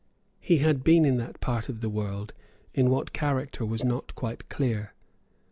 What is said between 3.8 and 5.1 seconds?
not quite clear.